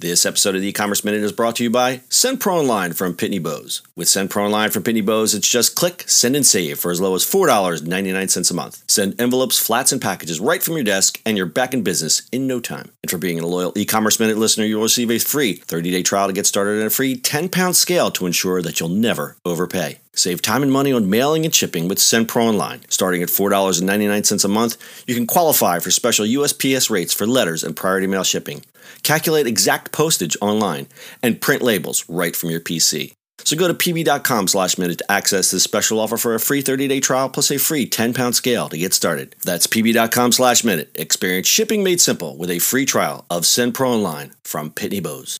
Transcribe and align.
This 0.00 0.24
episode 0.24 0.54
of 0.54 0.60
the 0.60 0.68
e-commerce 0.68 1.02
minute 1.02 1.24
is 1.24 1.32
brought 1.32 1.56
to 1.56 1.64
you 1.64 1.70
by 1.70 2.02
Send 2.08 2.38
Pro 2.38 2.60
Online 2.60 2.92
from 2.92 3.16
Pitney 3.16 3.42
Bowes. 3.42 3.82
With 3.96 4.08
Send 4.08 4.30
Pro 4.30 4.44
Online 4.44 4.70
from 4.70 4.84
Pitney 4.84 5.04
Bowes, 5.04 5.34
it's 5.34 5.48
just 5.48 5.74
click, 5.74 6.04
send, 6.06 6.36
and 6.36 6.46
save 6.46 6.78
for 6.78 6.92
as 6.92 7.00
low 7.00 7.16
as 7.16 7.24
$4.99 7.24 8.50
a 8.50 8.54
month. 8.54 8.84
Send 8.86 9.20
envelopes, 9.20 9.58
flats, 9.58 9.90
and 9.90 10.00
packages 10.00 10.38
right 10.38 10.62
from 10.62 10.74
your 10.74 10.84
desk, 10.84 11.20
and 11.26 11.36
you're 11.36 11.46
back 11.46 11.74
in 11.74 11.82
business 11.82 12.28
in 12.30 12.46
no 12.46 12.60
time. 12.60 12.92
And 13.02 13.10
for 13.10 13.18
being 13.18 13.40
a 13.40 13.46
loyal 13.48 13.72
e-commerce 13.76 14.20
minute 14.20 14.38
listener, 14.38 14.66
you'll 14.66 14.84
receive 14.84 15.10
a 15.10 15.18
free 15.18 15.56
30-day 15.56 16.04
trial 16.04 16.28
to 16.28 16.32
get 16.32 16.46
started 16.46 16.76
and 16.76 16.86
a 16.86 16.90
free 16.90 17.16
10-pound 17.16 17.74
scale 17.74 18.12
to 18.12 18.26
ensure 18.26 18.62
that 18.62 18.78
you'll 18.78 18.90
never 18.90 19.36
overpay. 19.44 19.98
Save 20.12 20.42
time 20.42 20.64
and 20.64 20.72
money 20.72 20.92
on 20.92 21.08
mailing 21.08 21.44
and 21.44 21.54
shipping 21.54 21.86
with 21.86 21.98
SendPro 21.98 22.42
Online. 22.42 22.80
Starting 22.88 23.22
at 23.22 23.28
$4.99 23.28 24.44
a 24.44 24.48
month, 24.48 25.04
you 25.06 25.14
can 25.14 25.28
qualify 25.28 25.78
for 25.78 25.92
special 25.92 26.26
USPS 26.26 26.90
rates 26.90 27.14
for 27.14 27.24
letters 27.24 27.62
and 27.62 27.76
priority 27.76 28.08
mail 28.08 28.24
shipping. 28.24 28.64
Calculate 29.02 29.46
exact 29.46 29.92
postage 29.92 30.36
online 30.40 30.86
and 31.22 31.40
print 31.40 31.62
labels 31.62 32.04
right 32.08 32.34
from 32.34 32.50
your 32.50 32.60
PC. 32.60 33.12
So 33.44 33.56
go 33.56 33.68
to 33.68 33.74
pb.com 33.74 34.48
slash 34.48 34.78
minute 34.78 34.98
to 34.98 35.10
access 35.10 35.50
this 35.50 35.62
special 35.62 36.00
offer 36.00 36.16
for 36.16 36.34
a 36.34 36.40
free 36.40 36.62
30-day 36.62 37.00
trial 37.00 37.28
plus 37.28 37.50
a 37.50 37.58
free 37.58 37.88
10-pound 37.88 38.34
scale 38.34 38.68
to 38.68 38.76
get 38.76 38.92
started. 38.92 39.36
That's 39.44 39.66
pb.com 39.66 40.32
slash 40.32 40.64
minute. 40.64 40.90
Experience 40.94 41.46
shipping 41.46 41.84
made 41.84 42.00
simple 42.00 42.36
with 42.36 42.50
a 42.50 42.58
free 42.58 42.84
trial 42.84 43.26
of 43.30 43.46
Send 43.46 43.74
Pro 43.74 43.92
Online 43.92 44.34
from 44.44 44.70
Pitney 44.70 45.02
Bowes. 45.02 45.38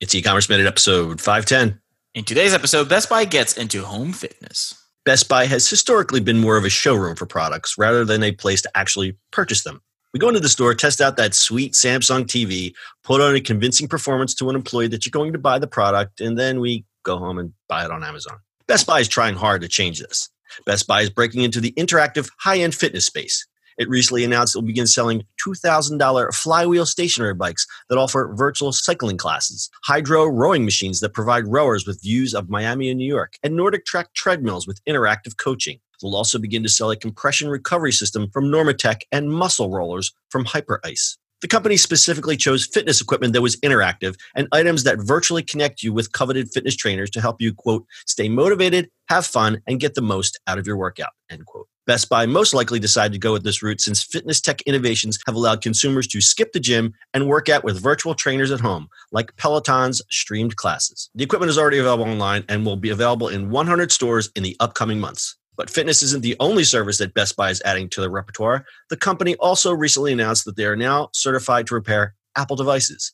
It's 0.00 0.14
e-commerce 0.14 0.48
minute 0.48 0.66
episode 0.66 1.20
510. 1.20 1.80
In 2.14 2.24
today's 2.24 2.54
episode, 2.54 2.88
Best 2.88 3.08
Buy 3.08 3.24
gets 3.24 3.56
into 3.56 3.84
home 3.84 4.12
fitness. 4.12 4.74
Best 5.04 5.28
Buy 5.28 5.46
has 5.46 5.68
historically 5.68 6.20
been 6.20 6.38
more 6.38 6.56
of 6.56 6.64
a 6.64 6.70
showroom 6.70 7.16
for 7.16 7.26
products 7.26 7.76
rather 7.78 8.04
than 8.04 8.22
a 8.22 8.32
place 8.32 8.62
to 8.62 8.70
actually 8.76 9.16
purchase 9.30 9.62
them. 9.62 9.80
We 10.12 10.18
go 10.18 10.26
into 10.26 10.40
the 10.40 10.48
store, 10.48 10.74
test 10.74 11.00
out 11.00 11.16
that 11.18 11.34
sweet 11.34 11.74
Samsung 11.74 12.24
TV, 12.24 12.72
put 13.04 13.20
on 13.20 13.36
a 13.36 13.40
convincing 13.40 13.86
performance 13.86 14.34
to 14.36 14.50
an 14.50 14.56
employee 14.56 14.88
that 14.88 15.06
you're 15.06 15.12
going 15.12 15.32
to 15.32 15.38
buy 15.38 15.60
the 15.60 15.68
product, 15.68 16.20
and 16.20 16.36
then 16.36 16.58
we 16.58 16.84
go 17.04 17.16
home 17.16 17.38
and 17.38 17.52
buy 17.68 17.84
it 17.84 17.92
on 17.92 18.02
Amazon. 18.02 18.38
Best 18.66 18.88
Buy 18.88 18.98
is 18.98 19.08
trying 19.08 19.36
hard 19.36 19.62
to 19.62 19.68
change 19.68 20.00
this. 20.00 20.28
Best 20.66 20.88
Buy 20.88 21.02
is 21.02 21.10
breaking 21.10 21.42
into 21.42 21.60
the 21.60 21.72
interactive 21.72 22.28
high 22.40 22.58
end 22.58 22.74
fitness 22.74 23.06
space. 23.06 23.46
It 23.78 23.88
recently 23.88 24.24
announced 24.24 24.54
it 24.54 24.58
will 24.58 24.66
begin 24.66 24.88
selling 24.88 25.24
$2,000 25.46 26.34
flywheel 26.34 26.86
stationary 26.86 27.34
bikes 27.34 27.66
that 27.88 27.96
offer 27.96 28.34
virtual 28.34 28.72
cycling 28.72 29.16
classes, 29.16 29.70
Hydrow 29.84 30.26
rowing 30.26 30.64
machines 30.64 31.00
that 31.00 31.14
provide 31.14 31.46
rowers 31.46 31.86
with 31.86 32.02
views 32.02 32.34
of 32.34 32.50
Miami 32.50 32.90
and 32.90 32.98
New 32.98 33.06
York, 33.06 33.34
and 33.44 33.54
Nordic 33.54 33.86
Track 33.86 34.12
treadmills 34.12 34.66
with 34.66 34.84
interactive 34.86 35.36
coaching. 35.36 35.78
They'll 36.00 36.16
also 36.16 36.38
begin 36.38 36.62
to 36.62 36.68
sell 36.68 36.90
a 36.90 36.96
compression 36.96 37.48
recovery 37.48 37.92
system 37.92 38.30
from 38.30 38.46
Normatec 38.46 39.02
and 39.12 39.30
muscle 39.30 39.70
rollers 39.70 40.12
from 40.30 40.44
HyperIce. 40.44 41.16
The 41.40 41.48
company 41.48 41.78
specifically 41.78 42.36
chose 42.36 42.66
fitness 42.66 43.00
equipment 43.00 43.32
that 43.32 43.40
was 43.40 43.56
interactive 43.60 44.14
and 44.34 44.46
items 44.52 44.84
that 44.84 44.98
virtually 44.98 45.42
connect 45.42 45.82
you 45.82 45.90
with 45.90 46.12
coveted 46.12 46.50
fitness 46.52 46.76
trainers 46.76 47.08
to 47.10 47.20
help 47.20 47.40
you, 47.40 47.54
quote, 47.54 47.86
stay 48.04 48.28
motivated, 48.28 48.90
have 49.08 49.26
fun, 49.26 49.62
and 49.66 49.80
get 49.80 49.94
the 49.94 50.02
most 50.02 50.38
out 50.46 50.58
of 50.58 50.66
your 50.66 50.76
workout, 50.76 51.12
end 51.30 51.46
quote. 51.46 51.66
Best 51.86 52.10
Buy 52.10 52.26
most 52.26 52.52
likely 52.52 52.78
decided 52.78 53.14
to 53.14 53.18
go 53.18 53.32
with 53.32 53.42
this 53.42 53.62
route 53.62 53.80
since 53.80 54.04
fitness 54.04 54.40
tech 54.40 54.60
innovations 54.62 55.18
have 55.26 55.34
allowed 55.34 55.62
consumers 55.62 56.06
to 56.08 56.20
skip 56.20 56.52
the 56.52 56.60
gym 56.60 56.92
and 57.14 57.26
work 57.26 57.48
out 57.48 57.64
with 57.64 57.82
virtual 57.82 58.14
trainers 58.14 58.52
at 58.52 58.60
home, 58.60 58.88
like 59.10 59.34
Peloton's 59.36 60.02
streamed 60.10 60.56
classes. 60.56 61.10
The 61.14 61.24
equipment 61.24 61.50
is 61.50 61.58
already 61.58 61.78
available 61.78 62.04
online 62.04 62.44
and 62.50 62.66
will 62.66 62.76
be 62.76 62.90
available 62.90 63.28
in 63.28 63.50
100 63.50 63.90
stores 63.90 64.30
in 64.36 64.42
the 64.42 64.56
upcoming 64.60 65.00
months. 65.00 65.36
But 65.60 65.68
fitness 65.68 66.02
isn't 66.02 66.22
the 66.22 66.36
only 66.40 66.64
service 66.64 66.96
that 66.96 67.12
Best 67.12 67.36
Buy 67.36 67.50
is 67.50 67.60
adding 67.66 67.90
to 67.90 68.00
their 68.00 68.08
repertoire. 68.08 68.64
The 68.88 68.96
company 68.96 69.36
also 69.36 69.74
recently 69.74 70.10
announced 70.10 70.46
that 70.46 70.56
they 70.56 70.64
are 70.64 70.74
now 70.74 71.10
certified 71.12 71.66
to 71.66 71.74
repair 71.74 72.14
Apple 72.34 72.56
devices. 72.56 73.12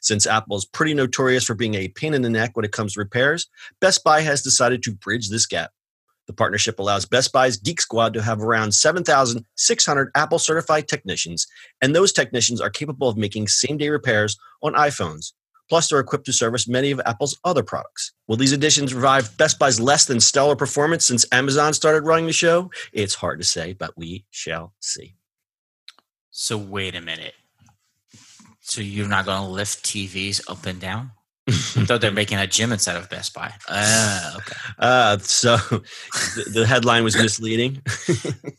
Since 0.00 0.24
Apple 0.24 0.56
is 0.56 0.64
pretty 0.64 0.94
notorious 0.94 1.42
for 1.42 1.54
being 1.54 1.74
a 1.74 1.88
pain 1.88 2.14
in 2.14 2.22
the 2.22 2.30
neck 2.30 2.52
when 2.54 2.64
it 2.64 2.70
comes 2.70 2.92
to 2.92 3.00
repairs, 3.00 3.48
Best 3.80 4.04
Buy 4.04 4.20
has 4.20 4.42
decided 4.42 4.84
to 4.84 4.92
bridge 4.92 5.28
this 5.28 5.44
gap. 5.44 5.72
The 6.28 6.34
partnership 6.34 6.78
allows 6.78 7.04
Best 7.04 7.32
Buy's 7.32 7.56
Geek 7.56 7.80
Squad 7.80 8.14
to 8.14 8.22
have 8.22 8.40
around 8.40 8.74
7,600 8.74 10.10
Apple 10.14 10.38
certified 10.38 10.86
technicians, 10.86 11.48
and 11.82 11.96
those 11.96 12.12
technicians 12.12 12.60
are 12.60 12.70
capable 12.70 13.08
of 13.08 13.16
making 13.16 13.48
same 13.48 13.76
day 13.76 13.88
repairs 13.88 14.38
on 14.62 14.74
iPhones. 14.74 15.32
Plus, 15.68 15.88
they're 15.88 16.00
equipped 16.00 16.26
to 16.26 16.32
service 16.32 16.66
many 16.66 16.90
of 16.90 17.00
Apple's 17.04 17.38
other 17.44 17.62
products. 17.62 18.12
Will 18.26 18.36
these 18.36 18.52
additions 18.52 18.94
revive 18.94 19.36
Best 19.36 19.58
Buy's 19.58 19.78
less 19.78 20.06
than 20.06 20.20
stellar 20.20 20.56
performance 20.56 21.04
since 21.04 21.26
Amazon 21.32 21.74
started 21.74 22.06
running 22.06 22.26
the 22.26 22.32
show? 22.32 22.70
It's 22.92 23.14
hard 23.14 23.38
to 23.40 23.46
say, 23.46 23.74
but 23.74 23.96
we 23.96 24.24
shall 24.30 24.72
see. 24.80 25.14
So, 26.30 26.56
wait 26.56 26.94
a 26.94 27.00
minute. 27.00 27.34
So, 28.60 28.80
you're 28.80 29.08
not 29.08 29.26
going 29.26 29.42
to 29.42 29.48
lift 29.48 29.84
TVs 29.84 30.50
up 30.50 30.64
and 30.66 30.80
down? 30.80 31.12
I 31.48 31.84
thought 31.86 32.00
they're 32.02 32.10
making 32.10 32.38
a 32.38 32.46
gym 32.46 32.72
instead 32.72 32.96
of 32.96 33.08
Best 33.08 33.32
Buy. 33.32 33.52
Uh, 33.68 34.32
okay. 34.36 34.56
Uh, 34.78 35.18
so 35.18 35.56
the, 35.56 36.50
the 36.52 36.66
headline 36.66 37.04
was 37.04 37.16
misleading. 37.16 37.80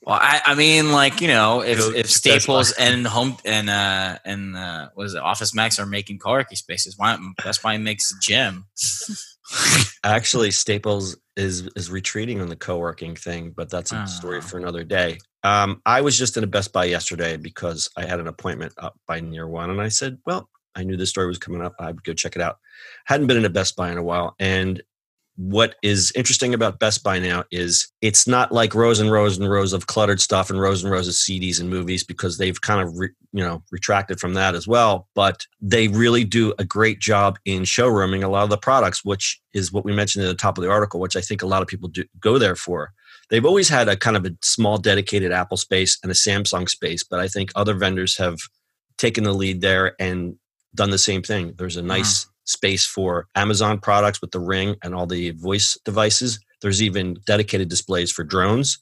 well, 0.03 0.17
I, 0.19 0.41
I 0.45 0.55
mean, 0.55 0.91
like 0.91 1.21
you 1.21 1.27
know, 1.27 1.61
if, 1.61 1.77
Go 1.77 1.91
if 1.91 2.09
Staples 2.09 2.71
and 2.71 3.05
Home 3.05 3.37
and 3.45 3.69
uh 3.69 4.17
and 4.25 4.55
uh, 4.57 4.89
what 4.95 5.05
is 5.05 5.13
it, 5.13 5.21
Office 5.21 5.53
Max 5.53 5.77
are 5.79 5.85
making 5.85 6.19
co-working 6.19 6.55
spaces, 6.55 6.97
why 6.97 7.15
don't 7.15 7.35
Best 7.43 7.61
Buy 7.61 7.77
makes 7.77 8.11
a 8.11 8.15
gym? 8.21 8.65
Actually, 10.03 10.51
Staples 10.51 11.17
is 11.35 11.69
is 11.75 11.89
retreating 11.89 12.41
on 12.41 12.47
the 12.49 12.55
co-working 12.55 13.15
thing, 13.15 13.51
but 13.55 13.69
that's 13.69 13.91
a 13.91 14.05
story 14.07 14.37
Oh. 14.37 14.41
for 14.41 14.57
another 14.57 14.83
day. 14.83 15.17
Um, 15.43 15.81
I 15.85 16.01
was 16.01 16.17
just 16.17 16.37
in 16.37 16.43
a 16.43 16.47
Best 16.47 16.73
Buy 16.73 16.85
yesterday 16.85 17.37
because 17.37 17.89
I 17.95 18.05
had 18.05 18.19
an 18.19 18.27
appointment 18.27 18.73
up 18.77 18.97
by 19.07 19.21
near 19.21 19.47
one, 19.47 19.69
and 19.69 19.81
I 19.81 19.89
said, 19.89 20.17
"Well, 20.25 20.49
I 20.79 20.83
knew 20.83 20.97
this 20.97 21.09
story 21.09 21.27
was 21.27 21.37
coming 21.37 21.61
up. 21.61 21.75
I 21.79 21.91
would 21.91 22.03
go 22.03 22.13
check 22.13 22.35
it 22.35 22.41
out." 22.41 22.57
Hadn't 23.05 23.27
been 23.27 23.37
in 23.37 23.45
a 23.45 23.49
Best 23.49 23.75
Buy 23.75 23.91
in 23.91 23.97
a 23.97 24.03
while, 24.03 24.35
and 24.39 24.81
what 25.39 25.75
is 25.81 26.11
interesting 26.17 26.53
about 26.53 26.79
Best 26.79 27.01
Buy 27.01 27.17
now 27.17 27.45
is 27.49 27.87
it's 28.01 28.27
not 28.27 28.51
like 28.51 28.75
rows 28.75 28.99
and 28.99 29.09
rows 29.09 29.37
and 29.37 29.49
rows 29.49 29.71
of 29.71 29.87
cluttered 29.87 30.19
stuff 30.19 30.49
and 30.49 30.59
rows 30.59 30.83
and 30.83 30.91
rows 30.91 31.07
of 31.07 31.13
CDs 31.13 31.61
and 31.61 31.69
movies 31.69 32.03
because 32.03 32.37
they've 32.37 32.59
kind 32.59 32.85
of 32.85 32.99
re, 32.99 33.07
you 33.31 33.41
know 33.41 33.63
retracted 33.71 34.19
from 34.19 34.33
that 34.33 34.53
as 34.53 34.67
well. 34.67 35.07
But 35.15 35.47
they 35.61 35.87
really 35.87 36.25
do 36.25 36.53
a 36.59 36.65
great 36.65 36.99
job 36.99 37.39
in 37.45 37.63
showrooming 37.63 38.21
a 38.21 38.27
lot 38.27 38.43
of 38.43 38.49
the 38.49 38.57
products, 38.57 39.05
which 39.05 39.39
is 39.53 39.71
what 39.71 39.85
we 39.85 39.93
mentioned 39.93 40.25
at 40.25 40.27
the 40.27 40.33
top 40.33 40.57
of 40.57 40.63
the 40.63 40.69
article, 40.69 40.99
which 40.99 41.15
I 41.15 41.21
think 41.21 41.41
a 41.41 41.47
lot 41.47 41.61
of 41.61 41.69
people 41.69 41.87
do 41.87 42.03
go 42.19 42.37
there 42.37 42.57
for. 42.57 42.91
They've 43.29 43.45
always 43.45 43.69
had 43.69 43.87
a 43.87 43.95
kind 43.95 44.17
of 44.17 44.25
a 44.25 44.35
small 44.41 44.77
dedicated 44.77 45.31
Apple 45.31 45.55
space 45.55 45.97
and 46.03 46.11
a 46.11 46.15
Samsung 46.15 46.67
space, 46.67 47.05
but 47.05 47.21
I 47.21 47.29
think 47.29 47.51
other 47.55 47.75
vendors 47.75 48.17
have 48.17 48.39
taken 48.97 49.23
the 49.23 49.33
lead 49.33 49.61
there 49.61 49.95
and 50.01 50.35
done 50.75 50.89
the 50.89 50.97
same 50.97 51.21
thing. 51.21 51.53
There's 51.57 51.77
a 51.77 51.81
nice 51.81 52.27
space 52.45 52.85
for 52.85 53.27
Amazon 53.35 53.79
products 53.79 54.21
with 54.21 54.31
the 54.31 54.39
Ring 54.39 54.75
and 54.83 54.95
all 54.95 55.05
the 55.05 55.31
voice 55.31 55.77
devices. 55.85 56.39
There's 56.61 56.81
even 56.81 57.17
dedicated 57.25 57.69
displays 57.69 58.11
for 58.11 58.23
drones. 58.23 58.79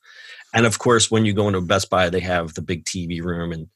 And 0.54 0.66
of 0.66 0.80
course, 0.80 1.12
when 1.12 1.26
you 1.26 1.34
go 1.34 1.48
into 1.48 1.62
Best 1.62 1.90
Buy, 1.90 2.10
they 2.10 2.22
have 2.22 2.54
the 2.54 2.62
big 2.62 2.86
TV 2.86 3.22
room 3.22 3.52
and 3.52 3.68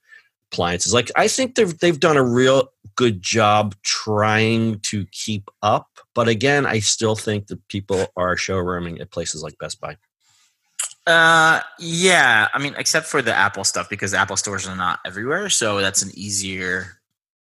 appliances. 0.51 0.93
Like 0.93 1.11
I 1.15 1.27
think 1.27 1.55
they've 1.55 1.77
they've 1.79 1.99
done 1.99 2.17
a 2.17 2.23
real 2.23 2.71
good 2.95 3.21
job 3.21 3.75
trying 3.83 4.79
to 4.81 5.05
keep 5.11 5.49
up. 5.61 5.87
But 6.13 6.27
again, 6.27 6.65
I 6.65 6.79
still 6.79 7.15
think 7.15 7.47
that 7.47 7.65
people 7.67 8.07
are 8.17 8.35
showrooming 8.35 8.99
at 8.99 9.11
places 9.11 9.43
like 9.43 9.57
Best 9.59 9.79
Buy. 9.79 9.97
Uh, 11.07 11.61
yeah. 11.79 12.47
I 12.53 12.59
mean, 12.59 12.75
except 12.77 13.07
for 13.07 13.21
the 13.21 13.33
Apple 13.33 13.63
stuff 13.63 13.89
because 13.89 14.13
Apple 14.13 14.37
stores 14.37 14.67
are 14.67 14.75
not 14.75 14.99
everywhere, 15.05 15.49
so 15.49 15.79
that's 15.79 16.01
an 16.03 16.11
easier. 16.13 17.00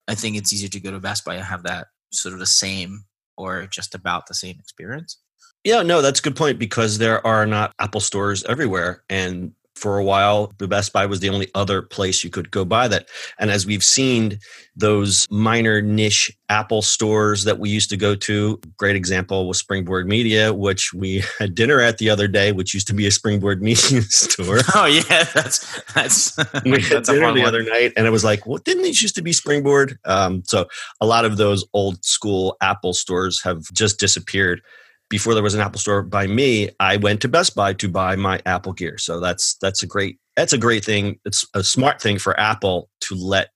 I 0.08 0.14
think 0.14 0.36
it's 0.36 0.53
easier 0.53 0.68
to 0.71 0.80
go 0.80 0.91
to 0.91 0.98
Best 0.98 1.24
Buy 1.24 1.34
and 1.34 1.44
have 1.44 1.62
that 1.65 1.88
sort 2.10 2.33
of 2.33 2.41
the 2.41 2.47
same 2.47 3.04
or 3.36 3.66
just 3.66 3.94
about 3.94 4.27
the 4.27 4.34
same 4.34 4.56
experience. 4.59 5.18
Yeah, 5.65 5.83
no, 5.83 6.00
that's 6.03 6.21
a 6.21 6.22
good 6.22 6.36
point 6.36 6.59
because 6.59 6.98
there 6.98 7.24
are 7.27 7.47
not 7.47 7.72
Apple 7.78 8.00
stores 8.00 8.42
everywhere. 8.44 9.03
And 9.10 9.53
for 9.78 9.98
a 9.98 10.04
while, 10.04 10.53
the 10.59 10.69
Best 10.69 10.92
Buy 10.92 11.07
was 11.07 11.21
the 11.21 11.28
only 11.30 11.48
other 11.54 11.83
place 11.83 12.22
you 12.25 12.30
could 12.30 12.51
go 12.51 12.65
buy 12.65 12.89
that. 12.89 13.09
And 13.39 13.51
as 13.51 13.65
we've 13.66 13.84
seen, 13.84 14.39
those 14.77 15.27
minor 15.30 15.80
niche 15.80 16.30
Apple 16.48 16.83
stores 16.83 17.45
that 17.45 17.59
we 17.59 17.69
used 17.71 17.91
to 17.91 17.97
go 17.97 18.15
to, 18.15 18.60
great 18.77 18.97
example 18.97 19.48
was 19.48 19.59
Springboard 19.59 20.07
Media, 20.07 20.53
which 20.53 20.92
we 20.92 21.22
had 21.39 21.54
dinner 21.54 21.80
at 21.80 21.98
the 21.98 22.10
other 22.10 22.28
day, 22.28 22.53
which 22.53 22.75
used 22.75 22.86
to 22.89 22.95
be 22.95 23.07
a 23.07 23.10
Springboard 23.10 23.63
Media 23.69 24.03
store. 24.03 24.60
Oh 24.75 24.86
yeah, 24.86 25.25
that's 25.25 25.83
that's 25.92 26.36
we 26.65 26.83
had 26.83 26.98
that's 26.98 27.09
dinner 27.09 27.33
the 27.33 27.41
one. 27.41 27.48
other 27.48 27.63
night 27.63 27.92
and 27.97 28.07
it 28.07 28.10
was 28.10 28.24
like 28.24 28.47
well 28.47 28.59
didn't 28.59 28.83
these 28.83 29.03
used 29.03 29.15
to 29.15 29.22
be 29.22 29.33
springboard 29.33 29.98
um, 30.04 30.42
so 30.45 30.66
a 31.01 31.07
lot 31.07 31.24
of 31.24 31.36
those 31.36 31.65
old 31.72 32.04
school 32.04 32.57
apple 32.60 32.92
stores 32.92 33.42
have 33.42 33.63
just 33.72 33.98
disappeared 33.98 34.60
before 35.09 35.34
there 35.34 35.43
was 35.43 35.55
an 35.55 35.60
apple 35.60 35.78
store 35.78 36.03
by 36.03 36.27
me 36.27 36.71
i 36.81 36.97
went 36.97 37.21
to 37.21 37.28
best 37.28 37.55
buy 37.55 37.72
to 37.72 37.89
buy 37.89 38.16
my 38.16 38.41
apple 38.47 38.72
gear 38.72 38.99
so 38.99 39.21
that's 39.21 39.57
that's 39.60 39.83
a 39.83 39.87
great 39.87 40.19
that's 40.37 40.53
a 40.53 40.59
great 40.59 40.84
thing 40.84 41.19
it's 41.25 41.47
a 41.55 41.63
smart 41.63 42.01
thing 42.01 42.19
for 42.19 42.39
apple 42.39 42.89
to 43.01 43.15
let 43.15 43.49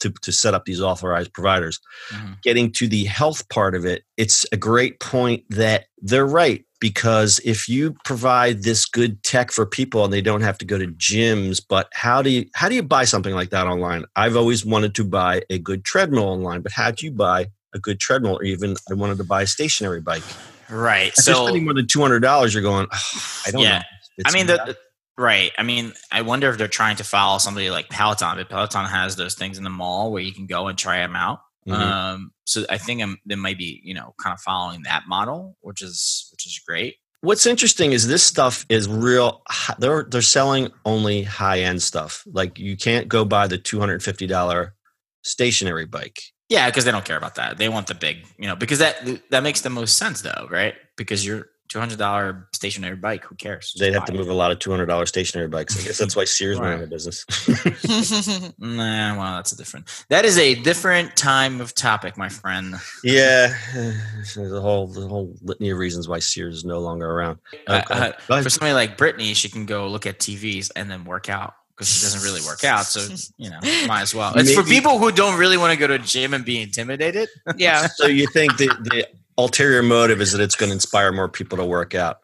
to, 0.00 0.10
to 0.22 0.32
set 0.32 0.54
up 0.54 0.64
these 0.64 0.80
authorized 0.80 1.32
providers. 1.32 1.78
Mhm. 2.10 2.42
Getting 2.42 2.72
to 2.72 2.88
the 2.88 3.04
health 3.04 3.48
part 3.48 3.74
of 3.74 3.84
it, 3.84 4.02
it's 4.16 4.44
a 4.52 4.56
great 4.56 4.98
point 4.98 5.44
that 5.50 5.86
they're 5.98 6.26
right 6.26 6.64
because 6.80 7.40
if 7.44 7.68
you 7.68 7.94
provide 8.04 8.62
this 8.62 8.86
good 8.86 9.22
tech 9.22 9.52
for 9.52 9.66
people 9.66 10.04
and 10.04 10.12
they 10.12 10.22
don't 10.22 10.40
have 10.40 10.58
to 10.58 10.64
go 10.64 10.78
to 10.78 10.88
gyms, 10.88 11.62
but 11.66 11.88
how 11.92 12.22
do 12.22 12.30
you 12.30 12.46
how 12.54 12.68
do 12.68 12.74
you 12.74 12.82
buy 12.82 13.04
something 13.04 13.34
like 13.34 13.50
that 13.50 13.66
online? 13.66 14.04
I've 14.16 14.36
always 14.36 14.64
wanted 14.64 14.94
to 14.96 15.04
buy 15.04 15.42
a 15.50 15.58
good 15.58 15.84
treadmill 15.84 16.24
online, 16.24 16.62
but 16.62 16.72
how 16.72 16.90
do 16.90 17.06
you 17.06 17.12
buy 17.12 17.48
a 17.74 17.78
good 17.78 18.00
treadmill 18.00 18.36
or 18.36 18.44
even 18.44 18.76
I 18.90 18.94
wanted 18.94 19.18
to 19.18 19.24
buy 19.24 19.42
a 19.42 19.46
stationary 19.46 20.00
bike? 20.00 20.24
Right. 20.70 21.08
If 21.08 21.26
you're 21.26 21.34
So 21.34 21.44
spending 21.44 21.64
more 21.64 21.74
than 21.74 21.86
two 21.86 22.00
hundred 22.00 22.20
dollars, 22.20 22.54
you're 22.54 22.62
going. 22.62 22.86
"Ugh, 22.90 23.22
I 23.46 23.50
don't 23.50 23.62
Yeah. 23.62 23.78
know. 23.78 23.84
I 24.26 24.32
mean, 24.32 24.46
the, 24.46 24.76
right. 25.16 25.50
I 25.58 25.62
mean, 25.62 25.92
I 26.12 26.22
wonder 26.22 26.50
if 26.50 26.58
they're 26.58 26.68
trying 26.68 26.96
to 26.96 27.04
follow 27.04 27.38
somebody 27.38 27.70
like 27.70 27.88
Peloton, 27.88 28.36
but 28.36 28.48
Peloton 28.48 28.84
has 28.86 29.16
those 29.16 29.34
things 29.34 29.58
in 29.58 29.64
the 29.64 29.70
mall 29.70 30.12
where 30.12 30.22
you 30.22 30.32
can 30.32 30.46
go 30.46 30.68
and 30.68 30.78
try 30.78 30.98
them 30.98 31.16
out. 31.16 31.40
Mhm. 31.66 31.72
Um, 31.74 32.32
so 32.44 32.64
I 32.70 32.78
think 32.78 33.02
I'm, 33.02 33.18
they 33.26 33.34
might 33.34 33.58
be, 33.58 33.80
you 33.84 33.94
know, 33.94 34.14
kind 34.22 34.32
of 34.34 34.40
following 34.40 34.82
that 34.82 35.02
model, 35.06 35.56
which 35.60 35.82
is 35.82 36.28
which 36.32 36.46
is 36.46 36.60
great. 36.66 36.96
What's 37.22 37.44
interesting 37.44 37.92
is 37.92 38.06
this 38.08 38.22
stuff 38.24 38.64
is 38.70 38.88
real. 38.88 39.42
They're 39.78 40.04
they're 40.04 40.22
selling 40.22 40.70
only 40.86 41.22
high 41.22 41.60
end 41.60 41.82
stuff. 41.82 42.22
Like 42.26 42.58
you 42.58 42.76
can't 42.78 43.08
go 43.08 43.24
buy 43.26 43.46
the 43.46 43.58
two 43.58 43.78
hundred 43.78 44.02
fifty 44.02 44.26
dollar 44.26 44.74
stationary 45.22 45.84
bike. 45.86 46.20
Yeah, 46.50 46.68
because 46.68 46.84
they 46.84 46.90
don't 46.90 47.04
care 47.04 47.16
about 47.16 47.36
that. 47.36 47.58
They 47.58 47.68
want 47.68 47.86
the 47.86 47.94
big, 47.94 48.26
you 48.36 48.48
know, 48.48 48.56
because 48.56 48.80
that 48.80 49.22
that 49.30 49.42
makes 49.42 49.60
the 49.62 49.70
most 49.70 49.96
sense 49.96 50.20
though, 50.20 50.48
right? 50.50 50.74
Because 50.96 51.24
you're 51.24 51.48
two 51.68 51.78
hundred 51.78 51.98
dollar 51.98 52.48
stationary 52.52 52.96
bike. 52.96 53.24
Who 53.24 53.36
cares? 53.36 53.72
They'd 53.78 53.94
have 53.94 54.04
to 54.06 54.12
it. 54.12 54.16
move 54.16 54.28
a 54.28 54.34
lot 54.34 54.50
of 54.50 54.58
two 54.58 54.70
hundred 54.70 54.86
dollar 54.86 55.06
stationary 55.06 55.48
bikes. 55.48 55.78
I 55.78 55.86
guess 55.86 55.96
that's 55.96 56.16
why 56.16 56.24
Sears 56.24 56.58
went 56.58 56.74
out 56.74 56.82
of 56.82 56.90
business. 56.90 57.24
Nah, 58.58 59.16
well, 59.16 59.36
that's 59.36 59.52
a 59.52 59.56
different. 59.56 60.04
That 60.08 60.24
is 60.24 60.38
a 60.38 60.56
different 60.56 61.16
time 61.16 61.60
of 61.60 61.74
topic, 61.74 62.16
my 62.18 62.28
friend. 62.28 62.74
yeah, 63.04 63.54
there's 63.74 64.52
a 64.52 64.60
whole 64.60 64.88
the 64.88 65.06
whole 65.06 65.36
litany 65.42 65.70
of 65.70 65.78
reasons 65.78 66.08
why 66.08 66.18
Sears 66.18 66.56
is 66.56 66.64
no 66.64 66.80
longer 66.80 67.08
around. 67.08 67.38
Uh, 67.68 67.82
uh, 67.88 68.42
for 68.42 68.50
somebody 68.50 68.72
like 68.72 68.98
Brittany, 68.98 69.34
she 69.34 69.48
can 69.48 69.66
go 69.66 69.86
look 69.86 70.04
at 70.04 70.18
TVs 70.18 70.72
and 70.74 70.90
then 70.90 71.04
work 71.04 71.28
out 71.28 71.54
because 71.80 71.94
she 71.94 72.02
doesn't 72.02 72.22
really 72.22 72.42
work 72.46 72.62
out. 72.62 72.84
So 72.84 73.00
you 73.38 73.48
know, 73.48 73.58
might 73.86 74.02
as 74.02 74.14
well. 74.14 74.34
It's 74.36 74.54
for 74.54 74.62
people 74.62 74.98
who 74.98 75.10
don't 75.10 75.38
really 75.38 75.56
want 75.56 75.72
to 75.72 75.78
go 75.78 75.86
to 75.86 75.94
a 75.94 75.98
gym 75.98 76.34
and 76.34 76.44
be 76.44 76.60
intimidated. 76.60 77.30
yeah. 77.56 77.86
so 77.86 78.06
you 78.06 78.26
think 78.26 78.58
the 78.58 78.66
the 78.66 79.08
ulterior 79.38 79.82
motive 79.82 80.20
is 80.20 80.32
that 80.32 80.42
it's 80.42 80.54
going 80.54 80.68
to 80.68 80.74
inspire 80.74 81.10
more 81.10 81.26
people 81.26 81.56
to 81.56 81.64
work 81.64 81.94
out? 81.94 82.18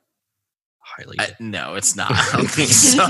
Highly. 0.80 1.18
Uh, 1.18 1.28
no, 1.40 1.74
it's 1.74 1.96
not. 1.96 2.10
I 2.14 2.36
don't 2.36 2.50
think 2.50 2.68
so. 2.68 3.06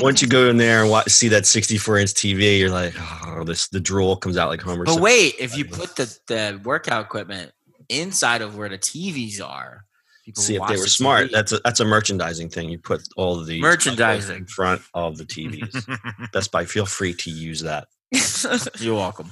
Once 0.00 0.22
you 0.22 0.28
go 0.28 0.48
in 0.48 0.56
there 0.56 0.80
and 0.80 0.90
watch, 0.90 1.10
see 1.10 1.28
that 1.28 1.44
64 1.44 1.98
inch 1.98 2.14
TV, 2.14 2.58
you're 2.58 2.70
like, 2.70 2.94
oh, 3.26 3.44
this 3.44 3.68
the 3.68 3.80
drool 3.80 4.16
comes 4.16 4.38
out 4.38 4.48
like 4.48 4.62
Homer. 4.62 4.84
but 4.84 4.92
Simpson. 4.92 5.02
wait, 5.04 5.34
if 5.38 5.58
you 5.58 5.66
put 5.66 5.96
the, 5.96 6.18
the 6.26 6.58
workout 6.64 7.04
equipment 7.04 7.52
inside 7.90 8.40
of 8.40 8.56
where 8.56 8.70
the 8.70 8.78
TVs 8.78 9.46
are, 9.46 9.84
people 10.26 10.42
see 10.42 10.56
if 10.56 10.66
they 10.66 10.74
were 10.74 10.82
the 10.82 10.88
smart. 10.88 11.28
TV. 11.28 11.32
That's 11.32 11.52
a 11.52 11.60
that's 11.64 11.80
a 11.80 11.84
merchandising 11.84 12.50
thing. 12.50 12.68
You 12.68 12.78
put 12.78 13.08
all 13.16 13.42
the 13.42 13.60
Merchandising. 13.60 14.36
in 14.36 14.46
front 14.46 14.82
of 14.92 15.16
the 15.16 15.24
TVs. 15.24 16.32
Best 16.32 16.52
Buy, 16.52 16.64
feel 16.64 16.84
free 16.84 17.14
to 17.14 17.30
use 17.30 17.62
that. 17.62 17.86
You're 18.80 18.96
welcome. 18.96 19.30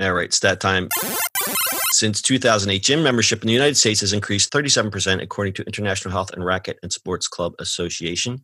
All 0.00 0.14
right, 0.14 0.32
stat 0.32 0.60
time. 0.60 0.88
Since 1.92 2.22
2008, 2.22 2.82
gym 2.82 3.02
membership 3.02 3.42
in 3.42 3.48
the 3.48 3.52
United 3.52 3.76
States 3.76 4.00
has 4.00 4.14
increased 4.14 4.50
37%, 4.52 5.22
according 5.22 5.52
to 5.54 5.62
International 5.64 6.10
Health 6.10 6.30
and 6.32 6.42
Racquet 6.42 6.76
and 6.82 6.90
Sports 6.90 7.28
Club 7.28 7.52
Association. 7.58 8.42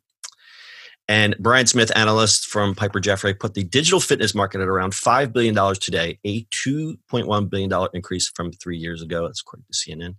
And 1.08 1.36
Brian 1.38 1.66
Smith, 1.66 1.92
analyst 1.96 2.46
from 2.46 2.74
Piper 2.74 3.00
Jaffray, 3.00 3.38
put 3.38 3.54
the 3.54 3.62
digital 3.64 4.00
fitness 4.00 4.34
market 4.34 4.60
at 4.60 4.66
around 4.66 4.92
$5 4.92 5.32
billion 5.32 5.54
today, 5.76 6.18
a 6.24 6.44
$2.1 6.46 7.48
billion 7.48 7.88
increase 7.94 8.28
from 8.28 8.52
three 8.52 8.76
years 8.76 9.00
ago. 9.00 9.24
That's 9.26 9.40
according 9.40 9.66
to 9.70 9.78
CNN. 9.78 10.16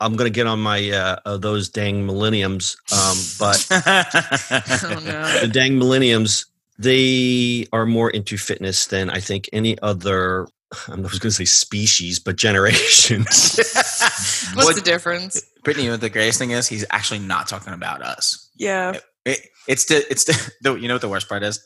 I'm 0.00 0.14
going 0.16 0.30
to 0.30 0.34
get 0.34 0.46
on 0.46 0.60
my 0.60 0.90
uh, 0.90 1.16
uh, 1.24 1.36
those 1.38 1.68
dang 1.68 2.06
millenniums, 2.06 2.76
um, 2.92 3.16
but 3.38 3.66
oh 3.70 5.02
no. 5.04 5.40
the 5.40 5.50
dang 5.52 5.78
millenniums, 5.78 6.46
they 6.78 7.66
are 7.72 7.84
more 7.86 8.10
into 8.10 8.36
fitness 8.38 8.86
than 8.86 9.10
I 9.10 9.20
think 9.20 9.48
any 9.52 9.78
other. 9.80 10.46
I 10.86 10.94
was 10.96 11.18
going 11.18 11.30
to 11.30 11.32
say 11.32 11.46
species, 11.46 12.18
but 12.18 12.36
generation. 12.36 13.22
What's 13.22 14.54
What- 14.54 14.74
the 14.76 14.82
difference? 14.84 15.42
Brittany, 15.64 15.88
what 15.90 16.00
the 16.00 16.10
greatest 16.10 16.38
thing 16.38 16.50
is, 16.52 16.68
he's 16.68 16.84
actually 16.90 17.18
not 17.20 17.48
talking 17.48 17.72
about 17.72 18.00
us. 18.02 18.50
Yeah. 18.56 18.98
It, 19.24 19.40
it's 19.66 19.86
the 19.86 20.04
it's 20.10 20.24
the, 20.24 20.52
the 20.62 20.74
you 20.76 20.88
know 20.88 20.94
what 20.94 21.00
the 21.00 21.08
worst 21.08 21.28
part 21.28 21.42
is? 21.42 21.62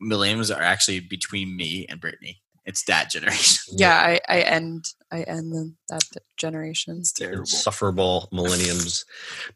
Millenniums 0.00 0.50
are 0.50 0.62
actually 0.62 1.00
between 1.00 1.56
me 1.56 1.86
and 1.88 2.00
Brittany. 2.00 2.40
It's 2.68 2.84
that 2.84 3.10
generation. 3.10 3.74
Yeah, 3.78 3.96
I, 3.96 4.20
I 4.28 4.40
end 4.42 4.84
I 5.10 5.22
end 5.22 5.52
the, 5.52 5.74
that 5.88 6.04
generation. 6.36 7.02
Terrible. 7.16 7.40
insufferable 7.40 8.28
millenniums. 8.30 9.04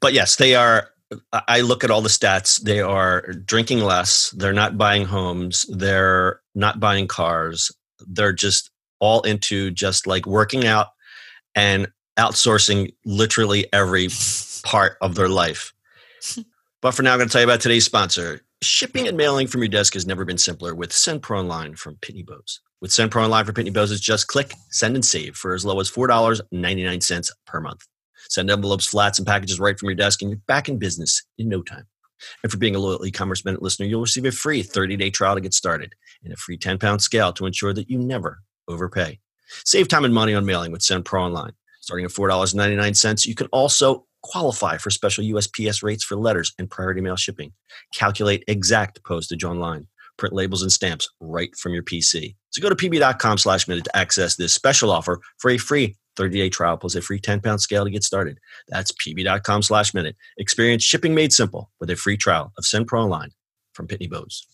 But 0.00 0.14
yes, 0.14 0.36
they 0.36 0.54
are. 0.54 0.88
I- 1.30 1.42
I 1.46 1.60
look 1.60 1.84
at 1.84 1.90
all 1.90 2.00
the 2.00 2.08
stats. 2.08 2.60
They 2.62 2.80
are 2.80 3.20
drinking 3.44 3.80
less. 3.80 4.30
They're 4.30 4.54
not 4.54 4.78
buying 4.78 5.04
homes. 5.04 5.66
They're 5.68 6.40
not 6.54 6.80
buying 6.80 7.06
cars. 7.06 7.70
They're 8.06 8.32
just 8.32 8.70
all 8.98 9.20
into 9.22 9.70
just 9.70 10.06
like 10.06 10.24
working 10.26 10.66
out 10.66 10.86
and 11.54 11.88
outsourcing 12.18 12.94
literally 13.04 13.66
every 13.74 14.08
part 14.64 14.96
of 15.02 15.14
their 15.14 15.28
life. 15.28 15.72
But 16.80 16.94
for 16.94 17.04
now, 17.04 17.12
I'm 17.12 17.18
going 17.20 17.28
to 17.28 17.32
tell 17.32 17.42
you 17.42 17.46
about 17.46 17.60
today's 17.60 17.84
sponsor. 17.84 18.40
Shipping 18.62 19.08
and 19.08 19.16
mailing 19.16 19.48
from 19.48 19.60
your 19.60 19.68
desk 19.68 19.94
has 19.94 20.06
never 20.06 20.24
been 20.24 20.38
simpler 20.38 20.72
with 20.72 20.90
SendPro 20.90 21.40
Online 21.40 21.74
from 21.74 21.96
Pitney 21.96 22.24
Bowes. 22.24 22.60
With 22.80 22.92
SendPro 22.92 23.24
Online 23.24 23.44
from 23.44 23.56
Pitney 23.56 23.72
Bowes, 23.72 23.90
it's 23.90 24.00
just 24.00 24.28
click, 24.28 24.54
send, 24.70 24.94
and 24.94 25.04
save 25.04 25.34
for 25.34 25.52
as 25.52 25.64
low 25.64 25.80
as 25.80 25.90
$4.99 25.90 27.30
per 27.44 27.60
month. 27.60 27.84
Send 28.28 28.52
envelopes, 28.52 28.86
flats, 28.86 29.18
and 29.18 29.26
packages 29.26 29.58
right 29.58 29.76
from 29.76 29.88
your 29.88 29.96
desk, 29.96 30.22
and 30.22 30.30
you're 30.30 30.38
back 30.46 30.68
in 30.68 30.78
business 30.78 31.24
in 31.38 31.48
no 31.48 31.60
time. 31.60 31.88
And 32.44 32.52
for 32.52 32.58
being 32.58 32.76
a 32.76 32.78
loyal 32.78 33.04
e-commerce 33.04 33.44
minute 33.44 33.62
listener, 33.62 33.86
you'll 33.86 34.00
receive 34.00 34.26
a 34.26 34.30
free 34.30 34.62
30-day 34.62 35.10
trial 35.10 35.34
to 35.34 35.40
get 35.40 35.54
started 35.54 35.94
and 36.22 36.32
a 36.32 36.36
free 36.36 36.56
10-pound 36.56 37.02
scale 37.02 37.32
to 37.32 37.46
ensure 37.46 37.72
that 37.72 37.90
you 37.90 37.98
never 37.98 38.42
overpay. 38.68 39.18
Save 39.64 39.88
time 39.88 40.04
and 40.04 40.14
money 40.14 40.34
on 40.34 40.46
mailing 40.46 40.70
with 40.70 40.82
SendPro 40.82 41.20
Online. 41.20 41.52
Starting 41.80 42.04
at 42.04 42.12
$4.99, 42.12 43.26
you 43.26 43.34
can 43.34 43.48
also 43.48 44.06
qualify 44.22 44.78
for 44.78 44.90
special 44.90 45.24
USPS 45.24 45.82
rates 45.82 46.04
for 46.04 46.16
letters 46.16 46.52
and 46.58 46.70
priority 46.70 47.00
mail 47.00 47.16
shipping. 47.16 47.52
Calculate 47.94 48.44
exact 48.48 49.02
postage 49.04 49.44
online. 49.44 49.86
Print 50.16 50.34
labels 50.34 50.62
and 50.62 50.72
stamps 50.72 51.08
right 51.20 51.54
from 51.56 51.72
your 51.72 51.82
PC. 51.82 52.36
So 52.50 52.62
go 52.62 52.68
to 52.68 52.76
pb.com 52.76 53.38
slash 53.38 53.66
minute 53.66 53.84
to 53.84 53.96
access 53.96 54.36
this 54.36 54.52
special 54.54 54.90
offer 54.90 55.20
for 55.38 55.50
a 55.50 55.58
free 55.58 55.96
30-day 56.16 56.50
trial 56.50 56.76
plus 56.76 56.94
a 56.94 57.00
free 57.02 57.18
10-pound 57.18 57.60
scale 57.60 57.84
to 57.84 57.90
get 57.90 58.04
started. 58.04 58.38
That's 58.68 58.92
pb.com 58.92 59.62
slash 59.62 59.94
minute. 59.94 60.16
Experience 60.36 60.82
shipping 60.82 61.14
made 61.14 61.32
simple 61.32 61.70
with 61.80 61.90
a 61.90 61.96
free 61.96 62.16
trial 62.16 62.52
of 62.58 62.66
Send 62.66 62.86
Pro 62.86 63.02
Online 63.02 63.30
from 63.72 63.88
Pitney 63.88 64.10
Bowes. 64.10 64.46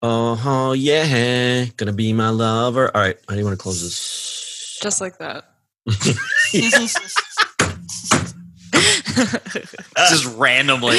Oh, 0.00 0.72
yeah. 0.74 1.64
Gonna 1.76 1.92
be 1.92 2.12
my 2.12 2.28
lover. 2.28 2.94
All 2.94 3.02
right. 3.02 3.16
How 3.28 3.34
do 3.34 3.40
you 3.40 3.44
want 3.44 3.58
to 3.58 3.62
close 3.62 3.82
this? 3.82 4.78
Just 4.80 5.00
like 5.00 5.18
that. 5.18 5.44
Just 10.08 10.26
randomly, 10.36 10.96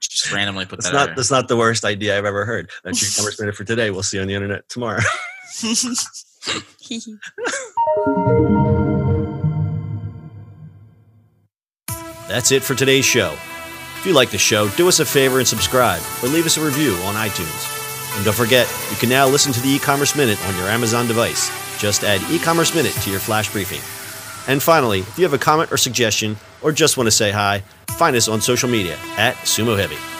just 0.00 0.30
randomly 0.32 0.66
put 0.66 0.80
That's 0.80 0.90
that. 0.90 0.92
not, 0.92 1.06
there. 1.06 1.14
that's 1.16 1.30
not 1.30 1.48
the 1.48 1.56
worst 1.56 1.84
idea 1.84 2.18
I've 2.18 2.24
ever 2.26 2.44
heard. 2.44 2.70
That's 2.84 3.00
your 3.00 3.10
commerce 3.16 3.40
minute 3.40 3.54
for 3.54 3.64
today. 3.64 3.90
We'll 3.90 4.02
see 4.02 4.18
you 4.18 4.22
on 4.22 4.28
the 4.28 4.34
internet 4.34 4.68
tomorrow. 4.68 5.00
That's 12.28 12.52
it 12.52 12.62
for 12.62 12.74
today's 12.74 13.04
show. 13.04 13.32
If 13.98 14.06
you 14.06 14.12
like 14.14 14.30
the 14.30 14.38
show, 14.38 14.68
do 14.70 14.88
us 14.88 15.00
a 15.00 15.04
favor 15.04 15.38
and 15.38 15.48
subscribe 15.48 16.00
or 16.22 16.28
leave 16.28 16.46
us 16.46 16.56
a 16.56 16.64
review 16.64 16.92
on 17.04 17.14
iTunes. 17.14 18.16
And 18.16 18.24
don't 18.24 18.34
forget, 18.34 18.72
you 18.90 18.96
can 18.96 19.08
now 19.08 19.26
listen 19.26 19.52
to 19.52 19.60
the 19.60 19.68
e-commerce 19.68 20.16
minute 20.16 20.42
on 20.46 20.56
your 20.56 20.68
Amazon 20.68 21.06
device. 21.06 21.48
Just 21.80 22.04
add 22.04 22.20
e-commerce 22.30 22.74
minute 22.74 22.92
to 22.92 23.10
your 23.10 23.20
flash 23.20 23.50
briefing. 23.50 23.80
And 24.46 24.62
finally, 24.62 25.00
if 25.00 25.18
you 25.18 25.24
have 25.24 25.32
a 25.32 25.38
comment 25.38 25.72
or 25.72 25.78
suggestion 25.78 26.36
or 26.60 26.72
just 26.72 26.96
want 26.96 27.06
to 27.06 27.10
say 27.10 27.30
hi, 27.30 27.62
find 27.96 28.14
us 28.14 28.28
on 28.28 28.40
social 28.40 28.68
media 28.68 28.98
at 29.16 29.34
Sumo 29.36 29.78
Heavy. 29.78 30.19